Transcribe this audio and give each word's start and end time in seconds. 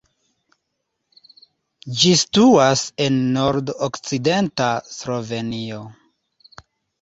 Ĝi 1.99 2.13
situas 2.21 2.81
en 3.05 3.19
nord-okcidenta 3.35 4.71
Slovenio. 4.97 5.85